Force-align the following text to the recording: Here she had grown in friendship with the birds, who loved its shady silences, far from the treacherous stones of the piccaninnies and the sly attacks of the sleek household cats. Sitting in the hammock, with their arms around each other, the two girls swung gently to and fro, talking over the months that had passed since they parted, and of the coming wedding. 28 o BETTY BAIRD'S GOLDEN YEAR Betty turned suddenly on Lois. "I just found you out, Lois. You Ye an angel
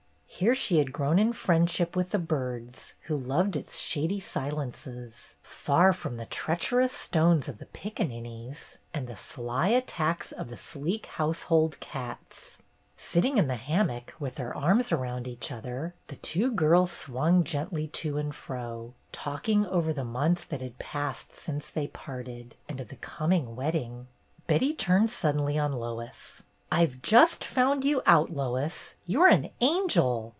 Here 0.33 0.55
she 0.55 0.79
had 0.79 0.91
grown 0.91 1.19
in 1.19 1.33
friendship 1.33 1.95
with 1.95 2.09
the 2.09 2.17
birds, 2.17 2.95
who 3.03 3.15
loved 3.15 3.55
its 3.55 3.77
shady 3.77 4.19
silences, 4.19 5.35
far 5.43 5.93
from 5.93 6.17
the 6.17 6.25
treacherous 6.25 6.93
stones 6.93 7.47
of 7.47 7.59
the 7.59 7.67
piccaninnies 7.67 8.79
and 8.91 9.05
the 9.05 9.15
sly 9.15 9.67
attacks 9.67 10.31
of 10.31 10.49
the 10.49 10.57
sleek 10.57 11.05
household 11.05 11.79
cats. 11.79 12.57
Sitting 12.97 13.37
in 13.37 13.47
the 13.47 13.53
hammock, 13.55 14.15
with 14.19 14.35
their 14.35 14.55
arms 14.57 14.91
around 14.91 15.27
each 15.27 15.51
other, 15.51 15.93
the 16.07 16.15
two 16.15 16.49
girls 16.49 16.91
swung 16.91 17.43
gently 17.43 17.87
to 17.89 18.17
and 18.17 18.33
fro, 18.33 18.95
talking 19.11 19.67
over 19.67 19.93
the 19.93 20.03
months 20.05 20.43
that 20.45 20.61
had 20.61 20.79
passed 20.79 21.33
since 21.35 21.67
they 21.69 21.85
parted, 21.85 22.55
and 22.67 22.79
of 22.81 22.87
the 22.87 22.95
coming 22.95 23.55
wedding. 23.55 23.91
28 23.91 23.91
o 23.91 23.97
BETTY 23.97 23.97
BAIRD'S 23.99 24.49
GOLDEN 24.49 24.67
YEAR 24.67 24.71
Betty 24.71 24.73
turned 25.05 25.11
suddenly 25.11 25.59
on 25.59 25.73
Lois. 25.73 26.41
"I 26.73 26.85
just 26.85 27.43
found 27.43 27.83
you 27.83 28.01
out, 28.05 28.31
Lois. 28.31 28.95
You 29.05 29.27
Ye 29.27 29.33
an 29.33 29.49
angel 29.59 30.29